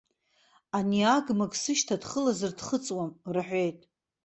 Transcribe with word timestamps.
Ани 0.77 0.99
агмыг 1.15 1.53
сышьҭа 1.61 2.01
дхылазар 2.01 2.51
дхыҵуам, 2.57 3.11
рҳәеит. 3.35 3.79